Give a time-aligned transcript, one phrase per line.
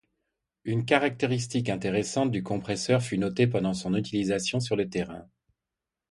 [0.63, 5.29] Une caractéristique intéressante du compresseur fut notée pendant son utilisation sur le terrain.